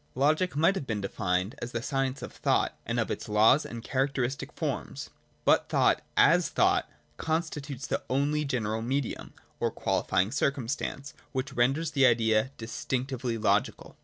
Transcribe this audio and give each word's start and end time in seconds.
Logic 0.15 0.55
might 0.55 0.73
have 0.73 0.87
been 0.87 0.99
defined 1.01 1.53
as 1.61 1.73
the 1.73 1.83
science 1.83 2.23
of 2.23 2.33
thought, 2.33 2.75
and 2.87 2.99
of 2.99 3.11
its 3.11 3.29
laws 3.29 3.67
and 3.67 3.83
characteristic 3.83 4.51
forms. 4.53 5.11
But 5.45 5.69
thought, 5.69 6.01
as 6.17 6.49
thought, 6.49 6.89
constitutes 7.17 7.87
only 8.09 8.39
the 8.39 8.45
general 8.45 8.81
medium, 8.81 9.33
or 9.59 9.69
qualifying 9.69 10.31
circumstance, 10.31 11.13
which 11.33 11.53
renders 11.53 11.91
the 11.91 12.07
Idea 12.07 12.49
dis 12.57 12.83
tinctively 12.83 13.39
logical. 13.39 13.95